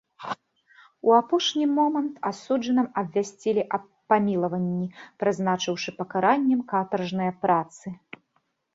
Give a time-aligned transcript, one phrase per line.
[1.09, 4.87] У апошні момант асуджаным абвясцілі аб памілаванні,
[5.25, 7.87] прызначыўшы пакараннем катаржныя працы.